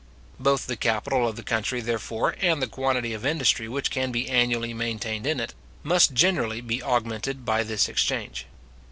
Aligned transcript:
Both 0.39 0.65
the 0.65 0.75
capital 0.77 1.27
of 1.27 1.35
the 1.35 1.43
country, 1.43 1.79
therefore, 1.79 2.35
and 2.41 2.59
the 2.59 2.65
quantity 2.65 3.13
of 3.13 3.23
industry 3.23 3.69
which 3.69 3.91
can 3.91 4.11
be 4.11 4.27
annually 4.31 4.73
maintained 4.73 5.27
in 5.27 5.39
it, 5.39 5.53
must 5.83 6.13
generally 6.15 6.59
be 6.59 6.81
augmented 6.81 7.45
by 7.45 7.61
this 7.61 7.87
exchange. 7.87 8.47